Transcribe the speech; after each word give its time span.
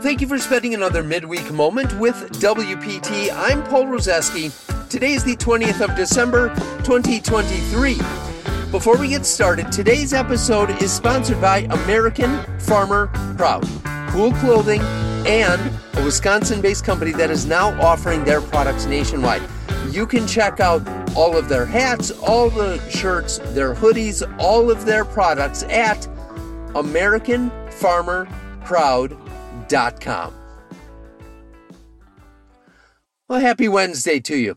Thank 0.00 0.20
you 0.20 0.28
for 0.28 0.38
spending 0.38 0.74
another 0.74 1.02
midweek 1.02 1.50
moment 1.50 1.92
with 1.98 2.14
WPT. 2.40 3.30
I'm 3.34 3.64
Paul 3.64 3.86
Roseski. 3.86 4.52
Today 4.88 5.14
is 5.14 5.24
the 5.24 5.34
20th 5.34 5.80
of 5.80 5.96
December, 5.96 6.50
2023. 6.84 7.94
Before 8.70 8.96
we 8.96 9.08
get 9.08 9.26
started, 9.26 9.72
today's 9.72 10.12
episode 10.12 10.70
is 10.80 10.92
sponsored 10.92 11.40
by 11.40 11.66
American 11.82 12.38
Farmer 12.60 13.08
Proud. 13.36 13.66
Cool 14.10 14.30
clothing 14.34 14.80
and 15.26 15.60
a 15.94 16.04
Wisconsin 16.04 16.60
based 16.60 16.84
company 16.84 17.10
that 17.10 17.32
is 17.32 17.44
now 17.44 17.70
offering 17.82 18.22
their 18.22 18.40
products 18.40 18.86
nationwide. 18.86 19.42
You 19.90 20.06
can 20.06 20.28
check 20.28 20.60
out 20.60 20.88
all 21.16 21.36
of 21.36 21.48
their 21.48 21.66
hats, 21.66 22.12
all 22.12 22.50
the 22.50 22.78
shirts, 22.88 23.38
their 23.52 23.74
hoodies, 23.74 24.22
all 24.38 24.70
of 24.70 24.84
their 24.84 25.04
products 25.04 25.64
at 25.64 26.06
AmericanFarmerProud.com 26.74 29.27
com. 30.00 30.34
Well, 33.28 33.40
happy 33.40 33.68
Wednesday 33.68 34.20
to 34.20 34.36
you. 34.36 34.56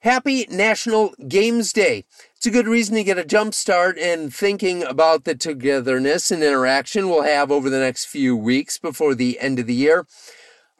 Happy 0.00 0.46
National 0.48 1.14
Games 1.26 1.72
Day. 1.72 2.04
It's 2.36 2.46
a 2.46 2.50
good 2.50 2.68
reason 2.68 2.94
to 2.94 3.02
get 3.02 3.18
a 3.18 3.24
jump 3.24 3.54
start 3.54 3.98
in 3.98 4.30
thinking 4.30 4.84
about 4.84 5.24
the 5.24 5.34
togetherness 5.34 6.30
and 6.30 6.42
interaction 6.42 7.08
we'll 7.08 7.22
have 7.22 7.50
over 7.50 7.68
the 7.68 7.80
next 7.80 8.04
few 8.04 8.36
weeks 8.36 8.78
before 8.78 9.16
the 9.16 9.40
end 9.40 9.58
of 9.58 9.66
the 9.66 9.74
year. 9.74 10.06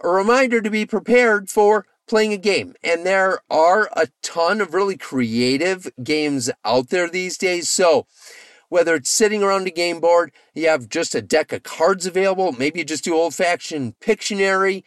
A 0.05 0.09
reminder 0.09 0.61
to 0.61 0.71
be 0.71 0.87
prepared 0.87 1.49
for 1.51 1.87
playing 2.07 2.33
a 2.33 2.39
game. 2.39 2.75
And 2.85 3.05
there 3.05 3.41
are 3.51 3.89
a 3.97 4.09
ton 4.23 4.61
of 4.61 4.75
really 4.75 4.97
creative 4.97 5.91
games 6.03 6.51
out 6.65 6.91
there 6.91 7.09
these 7.09 7.37
days. 7.37 7.69
So 7.69 8.07
whether 8.69 8.95
it's 8.95 9.11
sitting 9.11 9.43
around 9.43 9.67
a 9.67 9.71
game 9.71 10.01
board, 10.01 10.33
you 10.55 10.69
have 10.69 10.89
just 10.89 11.15
a 11.15 11.23
deck 11.23 11.53
of 11.53 11.63
cards 11.63 12.07
available, 12.07 12.53
maybe 12.53 12.81
you 12.81 12.85
just 12.85 13.05
do 13.05 13.15
old 13.15 13.35
fashioned 13.35 13.99
Pictionary. 14.01 14.83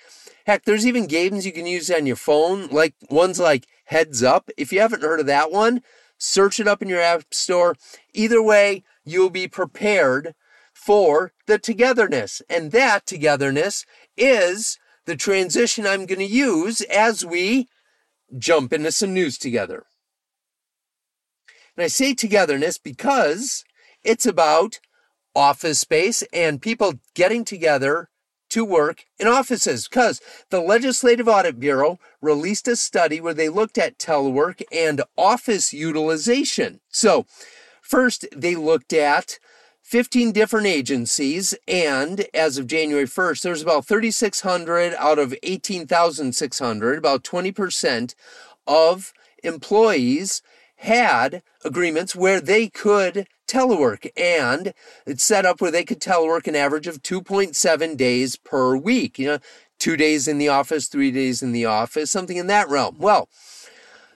Heck, 0.45 0.65
there's 0.65 0.85
even 0.85 1.07
games 1.07 1.45
you 1.45 1.51
can 1.51 1.65
use 1.65 1.91
on 1.91 2.05
your 2.05 2.15
phone, 2.15 2.67
like 2.67 2.95
ones 3.09 3.39
like 3.39 3.67
Heads 3.85 4.23
Up. 4.23 4.49
If 4.57 4.71
you 4.71 4.79
haven't 4.79 5.03
heard 5.03 5.19
of 5.19 5.25
that 5.27 5.51
one, 5.51 5.81
search 6.17 6.59
it 6.59 6.67
up 6.67 6.81
in 6.81 6.89
your 6.89 7.01
app 7.01 7.33
store. 7.33 7.75
Either 8.13 8.41
way, 8.41 8.83
you'll 9.05 9.29
be 9.29 9.47
prepared 9.47 10.33
for 10.73 11.33
the 11.45 11.59
togetherness. 11.59 12.41
And 12.49 12.71
that 12.71 13.05
togetherness 13.05 13.85
is 14.15 14.79
the 15.05 15.15
transition 15.15 15.85
I'm 15.85 16.05
going 16.05 16.19
to 16.19 16.25
use 16.25 16.81
as 16.81 17.25
we 17.25 17.67
jump 18.37 18.71
into 18.71 18.91
some 18.91 19.13
news 19.13 19.37
together. 19.37 19.85
And 21.75 21.83
I 21.83 21.87
say 21.87 22.13
togetherness 22.13 22.77
because 22.77 23.63
it's 24.03 24.25
about 24.25 24.79
office 25.35 25.79
space 25.79 26.23
and 26.33 26.61
people 26.61 26.93
getting 27.13 27.45
together 27.45 28.09
to 28.49 28.65
work 28.65 29.05
in 29.19 29.27
offices 29.27 29.87
because 29.87 30.21
the 30.49 30.59
Legislative 30.59 31.27
Audit 31.27 31.59
Bureau 31.59 31.99
released 32.21 32.67
a 32.67 32.75
study 32.75 33.21
where 33.21 33.33
they 33.33 33.49
looked 33.49 33.77
at 33.77 33.99
telework 33.99 34.61
and 34.71 35.01
office 35.17 35.71
utilization. 35.71 36.79
So, 36.89 37.25
first, 37.81 38.25
they 38.35 38.55
looked 38.55 38.91
at 38.91 39.39
15 39.83 40.31
different 40.31 40.67
agencies, 40.67 41.55
and 41.67 42.25
as 42.33 42.57
of 42.57 42.67
January 42.67 43.07
1st, 43.07 43.41
there's 43.41 43.61
about 43.61 43.87
3,600 43.87 44.93
out 44.95 45.17
of 45.17 45.33
18,600, 45.41 46.97
about 46.97 47.23
20% 47.23 48.13
of 48.67 49.13
employees 49.43 50.41
had 50.79 51.43
agreements 51.65 52.15
where 52.15 52.39
they 52.39 52.69
could 52.69 53.27
telework 53.47 54.09
and 54.15 54.73
it's 55.05 55.23
set 55.23 55.45
up 55.45 55.59
where 55.59 55.71
they 55.71 55.83
could 55.83 55.99
telework 55.99 56.47
an 56.47 56.55
average 56.55 56.87
of 56.87 57.01
2.7 57.01 57.97
days 57.97 58.35
per 58.37 58.77
week. 58.77 59.19
You 59.19 59.27
know, 59.27 59.39
two 59.77 59.97
days 59.97 60.27
in 60.27 60.37
the 60.37 60.47
office, 60.47 60.87
three 60.87 61.11
days 61.11 61.43
in 61.43 61.51
the 61.51 61.65
office, 61.65 62.11
something 62.11 62.37
in 62.37 62.47
that 62.47 62.69
realm. 62.69 62.97
Well, 62.97 63.27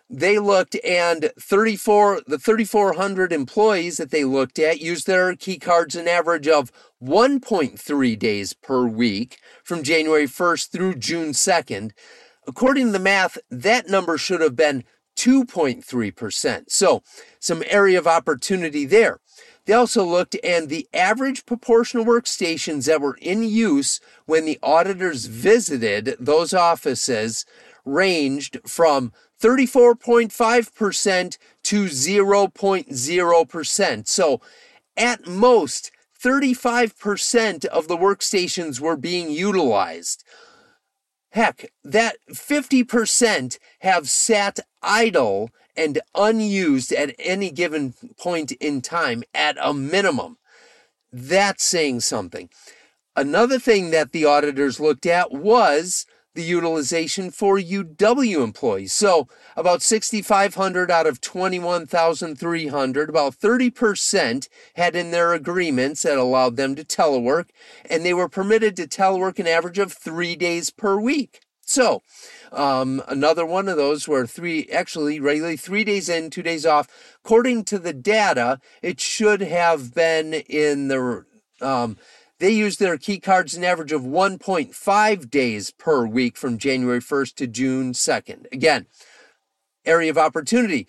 they 0.10 0.40
looked 0.40 0.78
and 0.86 1.32
34 1.40 2.22
the 2.28 2.38
3400 2.38 3.34
employees 3.34 3.98
that 3.98 4.12
they 4.12 4.24
looked 4.24 4.60
at 4.60 4.80
used 4.80 5.08
their 5.08 5.36
key 5.36 5.58
cards 5.58 5.96
an 5.96 6.08
average 6.08 6.48
of 6.48 6.72
1.3 7.02 8.20
days 8.20 8.54
per 8.54 8.86
week 8.86 9.40
from 9.64 9.84
January 9.84 10.28
1st 10.28 10.70
through 10.70 10.96
June 10.96 11.32
2nd. 11.32 11.92
According 12.48 12.88
to 12.88 12.92
the 12.92 13.00
math, 13.00 13.38
that 13.50 13.90
number 13.90 14.18
should 14.18 14.42
have 14.42 14.56
been 14.56 14.84
2.3%. 15.16 16.64
So, 16.70 17.04
some 17.40 17.64
area 17.68 18.00
of 18.00 18.08
opportunity 18.08 18.86
there. 18.86 19.20
They 19.66 19.74
also 19.74 20.04
looked 20.04 20.36
and 20.44 20.68
the 20.68 20.88
average 20.94 21.46
proportional 21.46 22.04
workstations 22.06 22.86
that 22.88 23.02
were 23.02 23.18
in 23.22 23.44
use 23.44 24.02
when 24.26 24.46
the 24.46 24.60
auditors 24.62 25.26
visited 25.26 26.18
those 26.20 26.54
offices 26.54 27.46
ranged 27.86 28.60
from 28.68 29.14
34.5% 29.42 31.38
to 31.64 31.86
0.0%. 31.86 34.08
So, 34.08 34.42
at 34.96 35.28
most, 35.28 35.92
35% 36.22 37.66
of 37.66 37.88
the 37.88 37.98
workstations 37.98 38.80
were 38.80 38.96
being 38.96 39.30
utilized. 39.30 40.24
Heck, 41.34 41.72
that 41.84 42.18
50% 42.32 43.58
have 43.80 44.08
sat 44.08 44.60
idle 44.84 45.50
and 45.76 46.00
unused 46.14 46.92
at 46.92 47.16
any 47.18 47.50
given 47.50 47.96
point 48.20 48.52
in 48.52 48.84
time 48.84 49.24
at 49.34 49.58
a 49.60 49.74
minimum. 49.74 50.38
That's 51.12 51.66
saying 51.66 52.02
something. 52.02 52.50
Another 53.16 53.58
thing 53.58 53.90
that 53.90 54.12
the 54.12 54.26
auditors 54.26 54.80
looked 54.80 55.08
at 55.08 55.32
was 55.32 56.06
the 56.36 56.44
utilization 56.44 57.32
for 57.32 57.58
UW 57.58 58.44
employees. 58.44 58.94
So, 58.94 59.28
about 59.56 59.82
6,500 59.82 60.92
out 60.92 61.08
of 61.08 61.22
21,300, 61.22 63.10
about 63.10 63.36
30% 63.36 64.48
had 64.76 64.96
in 64.96 65.12
their 65.12 65.34
agreements 65.34 66.04
that 66.04 66.18
allowed 66.18 66.56
them 66.56 66.76
to 66.76 66.84
telework, 66.84 67.50
and 67.90 68.04
they 68.04 68.14
were 68.14 68.30
permitted 68.30 68.76
to 68.78 68.88
telework 68.88 69.40
an 69.40 69.48
average 69.48 69.80
of 69.80 69.94
three 69.94 70.36
days 70.36 70.70
per 70.70 71.00
week. 71.00 71.42
So, 71.66 72.02
um, 72.52 73.02
another 73.08 73.46
one 73.46 73.70
of 73.70 73.78
those 73.78 74.08
were 74.08 74.28
three, 74.28 74.68
actually, 74.70 75.20
regularly 75.20 75.58
three 75.58 75.84
days 75.84 76.10
in, 76.10 76.30
two 76.30 76.44
days 76.44 76.66
off. 76.66 76.88
According 77.24 77.64
to 77.66 77.80
the 77.80 77.94
data, 77.94 78.60
it 78.82 79.00
should 79.00 79.42
have 79.42 79.96
been 79.96 80.34
in 80.34 80.90
the 80.90 81.26
um, 81.62 81.98
they 82.40 82.52
used 82.52 82.80
their 82.80 82.98
key 82.98 83.20
cards 83.20 83.54
an 83.54 83.64
average 83.64 83.92
of 83.92 84.02
1.5 84.02 85.30
days 85.30 85.72
per 85.72 86.06
week 86.06 86.38
from 86.38 86.58
January 86.58 87.00
1st 87.00 87.36
to 87.36 87.48
June 87.48 87.94
2nd. 87.94 88.52
Again, 88.52 88.88
area 89.86 90.10
of 90.10 90.18
opportunity. 90.18 90.88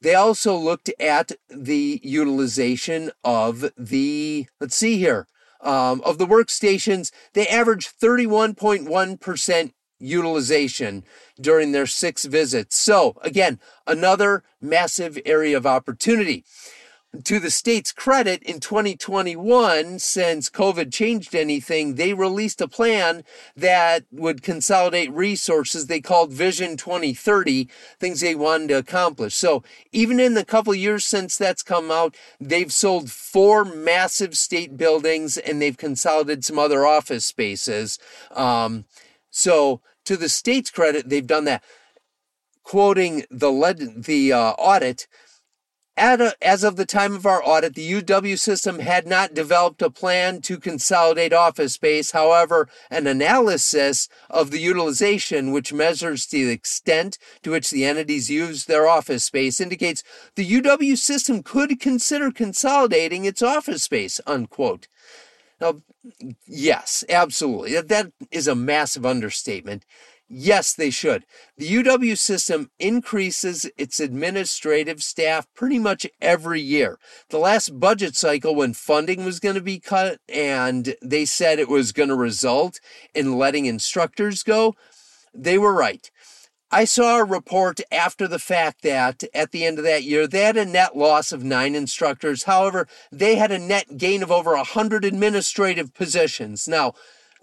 They 0.00 0.14
also 0.14 0.56
looked 0.56 0.90
at 0.98 1.32
the 1.48 2.00
utilization 2.02 3.12
of 3.22 3.70
the, 3.78 4.46
let's 4.60 4.76
see 4.76 4.98
here, 4.98 5.28
um, 5.60 6.02
of 6.04 6.18
the 6.18 6.26
workstations. 6.26 7.12
They 7.34 7.46
averaged 7.46 7.92
31.1% 8.00 9.72
utilization 10.00 11.04
during 11.40 11.70
their 11.72 11.86
six 11.86 12.24
visits. 12.24 12.76
So, 12.76 13.16
again, 13.22 13.60
another 13.86 14.42
massive 14.60 15.18
area 15.24 15.56
of 15.56 15.66
opportunity 15.66 16.44
to 17.24 17.38
the 17.38 17.50
state's 17.50 17.92
credit, 17.92 18.42
in 18.42 18.58
2021, 18.58 19.98
since 19.98 20.48
COVID 20.48 20.90
changed 20.90 21.34
anything, 21.34 21.96
they 21.96 22.14
released 22.14 22.62
a 22.62 22.68
plan 22.68 23.22
that 23.54 24.04
would 24.10 24.42
consolidate 24.42 25.12
resources 25.12 25.86
they 25.86 26.00
called 26.00 26.32
Vision 26.32 26.78
2030, 26.78 27.68
things 28.00 28.20
they 28.20 28.34
wanted 28.34 28.68
to 28.68 28.78
accomplish. 28.78 29.34
So 29.34 29.62
even 29.92 30.18
in 30.20 30.32
the 30.32 30.44
couple 30.44 30.74
years 30.74 31.04
since 31.04 31.36
that's 31.36 31.62
come 31.62 31.90
out, 31.90 32.16
they've 32.40 32.72
sold 32.72 33.10
four 33.10 33.62
massive 33.62 34.36
state 34.38 34.78
buildings 34.78 35.36
and 35.36 35.60
they've 35.60 35.76
consolidated 35.76 36.46
some 36.46 36.58
other 36.58 36.86
office 36.86 37.26
spaces. 37.26 37.98
Um, 38.30 38.86
so 39.30 39.82
to 40.06 40.16
the 40.16 40.30
state's 40.30 40.70
credit, 40.70 41.10
they've 41.10 41.26
done 41.26 41.44
that. 41.44 41.62
Quoting 42.62 43.24
the 43.30 43.50
led, 43.50 44.04
the 44.04 44.32
uh, 44.32 44.52
audit, 44.52 45.08
a, 45.96 46.32
as 46.42 46.64
of 46.64 46.76
the 46.76 46.86
time 46.86 47.14
of 47.14 47.26
our 47.26 47.42
audit, 47.44 47.74
the 47.74 47.92
UW 48.02 48.38
system 48.38 48.78
had 48.78 49.06
not 49.06 49.34
developed 49.34 49.82
a 49.82 49.90
plan 49.90 50.40
to 50.42 50.58
consolidate 50.58 51.32
office 51.32 51.74
space. 51.74 52.12
However, 52.12 52.68
an 52.90 53.06
analysis 53.06 54.08
of 54.30 54.50
the 54.50 54.60
utilization, 54.60 55.52
which 55.52 55.72
measures 55.72 56.26
the 56.26 56.50
extent 56.50 57.18
to 57.42 57.50
which 57.50 57.70
the 57.70 57.84
entities 57.84 58.30
use 58.30 58.64
their 58.64 58.88
office 58.88 59.24
space, 59.24 59.60
indicates 59.60 60.02
the 60.34 60.48
UW 60.48 60.96
system 60.96 61.42
could 61.42 61.78
consider 61.80 62.30
consolidating 62.30 63.24
its 63.24 63.42
office 63.42 63.82
space, 63.82 64.20
unquote. 64.26 64.88
Now, 65.62 65.80
yes, 66.44 67.04
absolutely. 67.08 67.80
That 67.80 68.10
is 68.32 68.48
a 68.48 68.56
massive 68.56 69.06
understatement. 69.06 69.86
Yes, 70.28 70.74
they 70.74 70.90
should. 70.90 71.24
The 71.56 71.68
UW 71.68 72.18
system 72.18 72.70
increases 72.80 73.70
its 73.76 74.00
administrative 74.00 75.04
staff 75.04 75.46
pretty 75.54 75.78
much 75.78 76.04
every 76.20 76.60
year. 76.60 76.98
The 77.28 77.38
last 77.38 77.78
budget 77.78 78.16
cycle, 78.16 78.56
when 78.56 78.74
funding 78.74 79.24
was 79.24 79.38
going 79.38 79.54
to 79.54 79.60
be 79.60 79.78
cut 79.78 80.18
and 80.28 80.96
they 81.00 81.24
said 81.24 81.60
it 81.60 81.68
was 81.68 81.92
going 81.92 82.08
to 82.08 82.16
result 82.16 82.80
in 83.14 83.38
letting 83.38 83.66
instructors 83.66 84.42
go, 84.42 84.74
they 85.32 85.58
were 85.58 85.74
right. 85.74 86.10
I 86.74 86.86
saw 86.86 87.18
a 87.18 87.24
report 87.24 87.82
after 87.92 88.26
the 88.26 88.38
fact 88.38 88.80
that 88.80 89.24
at 89.34 89.52
the 89.52 89.66
end 89.66 89.78
of 89.78 89.84
that 89.84 90.04
year, 90.04 90.26
they 90.26 90.40
had 90.40 90.56
a 90.56 90.64
net 90.64 90.96
loss 90.96 91.30
of 91.30 91.44
nine 91.44 91.74
instructors. 91.74 92.44
However, 92.44 92.88
they 93.12 93.36
had 93.36 93.52
a 93.52 93.58
net 93.58 93.98
gain 93.98 94.22
of 94.22 94.32
over 94.32 94.56
100 94.56 95.04
administrative 95.04 95.92
positions. 95.92 96.66
Now, 96.66 96.94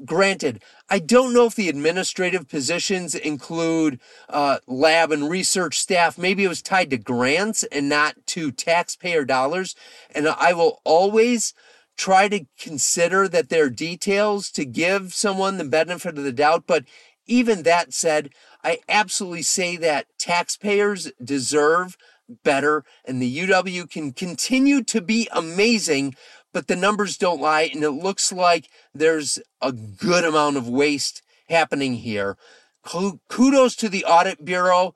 Granted, 0.06 0.64
I 0.90 1.00
don't 1.00 1.34
know 1.34 1.46
if 1.46 1.56
the 1.56 1.68
administrative 1.68 2.48
positions 2.48 3.16
include 3.16 4.00
uh, 4.30 4.60
lab 4.66 5.12
and 5.12 5.30
research 5.30 5.78
staff. 5.78 6.18
Maybe 6.18 6.46
it 6.46 6.48
was 6.48 6.62
tied 6.62 6.90
to 6.92 6.98
grants 6.98 7.64
and 7.66 7.90
not 7.90 8.16
to 8.28 8.52
taxpayer 8.52 9.26
dollars. 9.26 9.76
And 10.16 10.28
I 10.28 10.54
will 10.54 10.80
always 10.86 11.54
try 11.98 12.30
to 12.30 12.46
consider 12.58 13.28
that 13.28 13.50
there 13.50 13.66
are 13.66 13.70
details 13.70 14.52
to 14.52 14.64
give 14.64 15.14
someone 15.14 15.58
the 15.58 15.66
benefit 15.66 16.18
of 16.18 16.24
the 16.24 16.32
doubt. 16.32 16.64
But 16.66 16.86
even 17.26 17.64
that 17.64 17.94
said, 17.94 18.30
I 18.64 18.80
absolutely 18.90 19.44
say 19.44 19.78
that 19.78 20.08
taxpayers 20.18 21.12
deserve 21.24 21.98
better 22.44 22.84
and 23.06 23.22
the 23.22 23.40
UW 23.40 23.90
can 23.90 24.12
continue 24.12 24.84
to 24.84 25.02
be 25.02 25.28
amazing 25.32 26.14
but 26.54 26.68
the 26.68 26.76
numbers 26.76 27.18
don't 27.18 27.42
lie. 27.42 27.70
And 27.74 27.84
it 27.84 27.92
looks 27.92 28.32
like 28.32 28.70
there's 28.94 29.40
a 29.62 29.72
good 29.72 30.24
amount 30.24 30.58
of 30.58 30.68
waste 30.68 31.22
happening 31.48 31.96
here. 31.96 32.38
Kudos 32.84 33.76
to 33.78 33.90
the 33.90 34.06
Audit 34.06 34.44
Bureau 34.44 34.96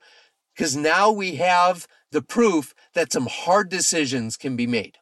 because 0.54 0.76
now 0.76 1.10
we 1.10 1.36
have 1.36 1.86
the 2.10 2.22
proof 2.22 2.74
that 2.94 3.12
some 3.12 3.26
hard 3.26 3.68
decisions 3.68 4.36
can 4.36 4.56
be 4.56 4.66
made. 4.66 4.98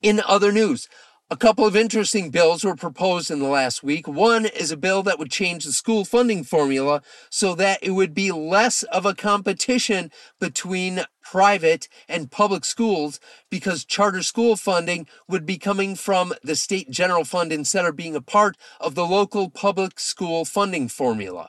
In 0.00 0.20
other 0.26 0.52
news, 0.52 0.88
a 1.32 1.36
couple 1.36 1.64
of 1.64 1.74
interesting 1.74 2.28
bills 2.28 2.62
were 2.62 2.76
proposed 2.76 3.30
in 3.30 3.38
the 3.38 3.48
last 3.48 3.82
week. 3.82 4.06
One 4.06 4.44
is 4.44 4.70
a 4.70 4.76
bill 4.76 5.02
that 5.04 5.18
would 5.18 5.30
change 5.30 5.64
the 5.64 5.72
school 5.72 6.04
funding 6.04 6.44
formula 6.44 7.00
so 7.30 7.54
that 7.54 7.78
it 7.82 7.92
would 7.92 8.12
be 8.12 8.30
less 8.30 8.82
of 8.82 9.06
a 9.06 9.14
competition 9.14 10.10
between 10.38 11.06
private 11.22 11.88
and 12.06 12.30
public 12.30 12.66
schools 12.66 13.18
because 13.48 13.86
charter 13.86 14.22
school 14.22 14.56
funding 14.56 15.06
would 15.26 15.46
be 15.46 15.56
coming 15.56 15.94
from 15.94 16.34
the 16.42 16.54
state 16.54 16.90
general 16.90 17.24
fund 17.24 17.50
instead 17.50 17.86
of 17.86 17.96
being 17.96 18.14
a 18.14 18.20
part 18.20 18.58
of 18.78 18.94
the 18.94 19.06
local 19.06 19.48
public 19.48 19.98
school 19.98 20.44
funding 20.44 20.86
formula. 20.86 21.48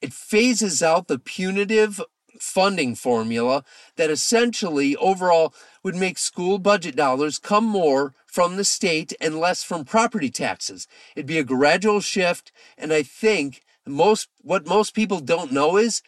It 0.00 0.12
phases 0.12 0.82
out 0.82 1.06
the 1.06 1.20
punitive 1.20 2.02
funding 2.40 2.94
formula 2.94 3.64
that 3.96 4.10
essentially 4.10 4.96
overall 4.96 5.54
would 5.82 5.94
make 5.94 6.18
school 6.18 6.58
budget 6.58 6.96
dollars 6.96 7.38
come 7.38 7.64
more 7.64 8.14
from 8.26 8.56
the 8.56 8.64
state 8.64 9.12
and 9.20 9.38
less 9.38 9.62
from 9.62 9.84
property 9.84 10.30
taxes. 10.30 10.88
It'd 11.14 11.26
be 11.26 11.38
a 11.38 11.44
gradual 11.44 12.00
shift, 12.00 12.50
and 12.76 12.92
I 12.92 13.02
think 13.02 13.62
most 13.86 14.28
what 14.40 14.66
most 14.66 14.94
people 14.94 15.20
don't 15.20 15.52
know 15.52 15.76
is 15.76 16.02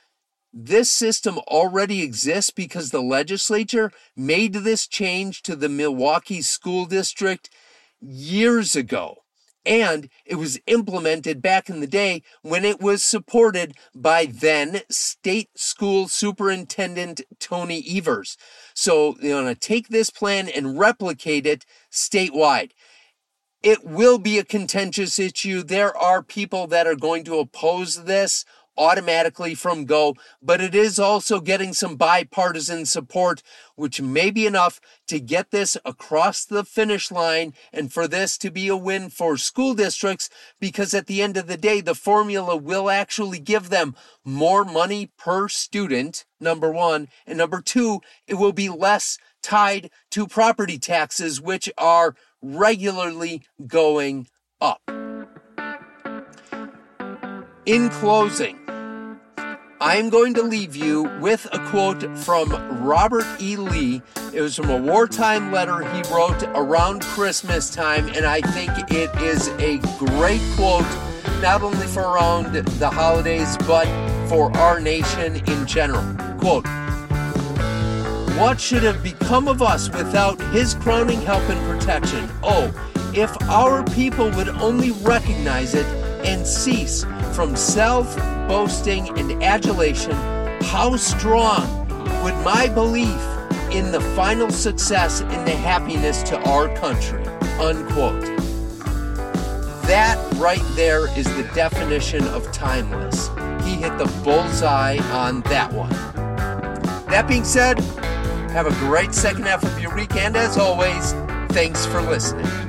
this 0.53 0.91
system 0.91 1.39
already 1.47 2.03
exists 2.03 2.51
because 2.51 2.91
the 2.91 3.03
legislature 3.03 3.93
made 4.17 4.55
this 4.55 4.87
change 4.87 5.43
to 5.43 5.55
the 5.55 5.69
Milwaukee 5.69 6.41
School 6.41 6.87
District 6.87 7.51
years 8.01 8.75
ago. 8.75 9.19
And 9.67 10.09
it 10.25 10.37
was 10.37 10.61
implemented 10.69 11.43
back 11.43 11.69
in 11.69 11.81
the 11.81 11.89
day 11.89 12.23
when 12.43 12.65
it 12.65 12.81
was 12.81 13.03
supported 13.03 13.75
by 13.95 14.27
then 14.27 14.83
state 14.89 15.51
school 15.59 16.07
superintendent 16.07 17.21
Tony 17.41 17.85
Evers. 17.87 18.37
So 18.75 19.17
you 19.21 19.35
want 19.35 19.49
to 19.49 19.55
take 19.57 19.89
this 19.89 20.09
plan 20.09 20.49
and 20.49 20.79
replicate 20.79 21.47
it 21.47 21.67
statewide. 21.91 22.71
It 23.61 23.85
will 23.85 24.19
be 24.19 24.39
a 24.39 24.45
contentious 24.45 25.19
issue. 25.19 25.65
There 25.65 25.97
are 25.97 26.23
people 26.23 26.69
that 26.69 26.87
are 26.87 26.95
going 26.95 27.25
to 27.25 27.41
oppose 27.41 28.05
this 28.05 28.45
automatically 28.79 29.55
from 29.55 29.85
go, 29.85 30.15
but 30.43 30.61
it 30.61 30.75
is 30.75 30.99
also 30.99 31.41
getting 31.41 31.73
some 31.73 31.97
bipartisan 31.97 32.87
support, 32.87 33.43
which 33.75 34.01
may 34.01 34.31
be 34.31 34.47
enough 34.47 34.81
to 35.09 35.21
get 35.21 35.51
this 35.51 35.77
across 35.85 36.45
the 36.45 36.65
finish 36.65 37.11
line 37.11 37.55
and 37.73 37.93
for 37.93 38.07
this 38.09 38.37
to 38.39 38.51
be 38.51 38.69
a 38.69 38.77
win 38.77 39.09
for 39.11 39.37
school 39.37 39.75
districts 39.75 40.29
because 40.61 40.95
at 40.95 41.07
the 41.07 41.23
end 41.23 41.37
of 41.37 41.47
the 41.47 41.57
day, 41.57 41.81
the 41.81 41.95
formula 41.95 42.57
will 42.57 42.91
actually 42.91 43.39
give 43.39 43.69
them 43.69 43.95
more 44.25 44.65
money 44.65 45.11
per 45.19 45.49
student, 45.49 46.25
number 46.41 46.71
one, 46.71 47.09
and 47.27 47.39
number 47.39 47.61
two, 47.61 48.01
it 48.27 48.35
will 48.35 48.53
be 48.53 48.69
less 48.69 49.19
tied 49.43 49.91
to 50.11 50.27
property 50.27 50.79
taxes, 50.79 51.41
which 51.41 51.71
are 51.79 52.15
regularly 52.43 53.43
going 53.67 54.27
up. 54.61 54.83
In 57.65 57.89
closing, 57.91 58.59
I'm 59.81 60.09
going 60.09 60.33
to 60.35 60.43
leave 60.43 60.75
you 60.75 61.03
with 61.21 61.47
a 61.53 61.59
quote 61.69 62.03
from 62.21 62.51
Robert 62.83 63.27
E. 63.39 63.57
Lee. 63.57 64.01
It 64.33 64.41
was 64.41 64.57
from 64.57 64.71
a 64.71 64.79
wartime 64.79 65.53
letter 65.53 65.83
he 65.83 66.03
wrote 66.15 66.43
around 66.55 67.03
Christmas 67.03 67.69
time, 67.69 68.09
and 68.09 68.25
I 68.25 68.41
think 68.41 68.73
it 68.91 69.15
is 69.21 69.49
a 69.59 69.77
great 69.99 70.41
quote, 70.55 70.87
not 71.43 71.61
only 71.61 71.87
for 71.89 72.01
around 72.01 72.55
the 72.55 72.89
holidays, 72.89 73.59
but 73.67 73.87
for 74.31 74.51
our 74.57 74.81
nation 74.81 75.37
in 75.47 75.67
general. 75.67 76.05
Quote, 76.39 76.67
What 78.39 78.59
should 78.59 78.83
have 78.83 79.03
become 79.03 79.47
of 79.47 79.61
us 79.61 79.91
without 79.91 80.41
his 80.53 80.73
crowning 80.73 81.21
help 81.21 81.43
and 81.51 81.61
protection? 81.69 82.31
Oh, 82.43 82.73
if 83.15 83.31
our 83.43 83.85
people 83.85 84.31
would 84.31 84.49
only 84.49 84.93
recognize 84.93 85.75
it 85.75 85.87
and 86.25 86.47
cease 86.47 87.05
from 87.37 87.55
self 87.55 88.17
boasting 88.49 89.11
and 89.19 89.43
adulation, 89.43 90.13
how 90.63 90.97
strong 90.97 91.87
would 92.25 92.35
my 92.43 92.67
belief 92.67 93.21
in 93.71 93.93
the 93.93 94.01
final 94.17 94.51
success 94.51 95.21
and 95.21 95.47
the 95.47 95.55
happiness 95.55 96.23
to 96.23 96.41
our 96.49 96.75
country? 96.77 97.23
Unquote. 97.61 98.23
That 99.85 100.17
right 100.37 100.65
there 100.77 101.15
is 101.19 101.27
the 101.37 101.43
definition 101.55 102.27
of 102.29 102.51
timeless. 102.53 103.29
He 103.67 103.75
hit 103.75 103.99
the 103.99 104.11
bullseye 104.25 104.97
on 105.13 105.43
that 105.43 105.71
one. 105.71 105.91
That 107.11 107.27
being 107.29 107.45
said, 107.45 107.81
have 108.51 108.67
a 108.67 108.75
great 108.87 109.13
second 109.13 109.45
half 109.45 109.63
of 109.63 109.79
your 109.79 109.95
week, 109.95 110.17
and 110.17 110.37
as 110.37 110.57
always, 110.57 111.13
thanks 111.51 111.85
for 111.85 112.01
listening. 112.01 112.66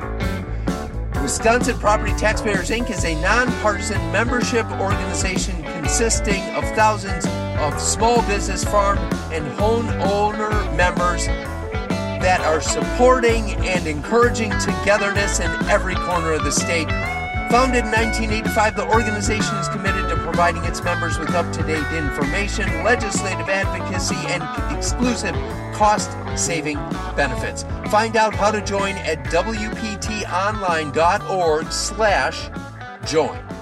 Wisconsin 1.28 1.78
Property 1.78 2.14
Taxpayers 2.14 2.70
Inc. 2.70 2.90
is 2.90 3.04
a 3.04 3.14
nonpartisan 3.22 4.00
membership 4.14 4.66
organization 4.80 5.62
consisting 5.62 6.42
of 6.56 6.64
thousands 6.74 7.26
of 7.60 7.82
small 7.82 8.22
business, 8.28 8.64
farm, 8.64 8.98
and 9.34 9.46
home 9.60 9.90
owner 10.04 10.50
members 10.72 11.26
that 11.26 12.40
are 12.40 12.62
supporting 12.62 13.44
and 13.68 13.88
encouraging 13.88 14.52
togetherness 14.52 15.42
in 15.42 15.52
every 15.68 15.96
corner 15.96 16.32
of 16.32 16.46
the 16.46 16.52
state. 16.52 16.88
Founded 17.52 17.84
in 17.84 17.92
1985, 17.92 18.78
the 18.78 18.88
organization 18.88 19.54
is 19.58 19.68
committed 19.68 20.07
providing 20.38 20.66
its 20.66 20.84
members 20.84 21.18
with 21.18 21.32
up 21.32 21.52
to 21.52 21.64
date 21.64 21.84
information, 21.98 22.68
legislative 22.84 23.50
advocacy, 23.50 24.16
and 24.28 24.44
exclusive 24.78 25.34
cost 25.74 26.12
saving 26.36 26.78
benefits. 27.16 27.66
Find 27.90 28.16
out 28.16 28.36
how 28.36 28.52
to 28.52 28.62
join 28.62 28.94
at 28.98 29.18
wptonline.org 29.32 31.72
slash 31.72 32.52
join. 33.10 33.57